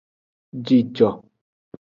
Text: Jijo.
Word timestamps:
Jijo. 0.65 1.09